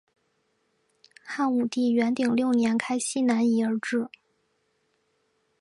[1.23, 4.09] 汉武帝元鼎六年开西南夷而置。